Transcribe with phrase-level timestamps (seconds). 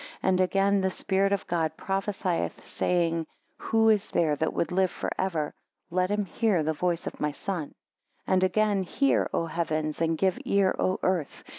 [0.23, 5.11] And again the Spirit of God prophesieth, saying: Who is there that would live for
[5.15, 5.53] ever,
[5.91, 7.75] let him hear the voice of my Son.
[8.25, 11.43] 4 And again, Hear, O Heavens, and give ear O Earth!